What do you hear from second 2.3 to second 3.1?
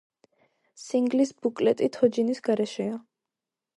გარეშეა.